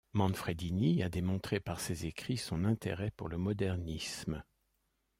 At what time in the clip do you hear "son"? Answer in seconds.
2.37-2.65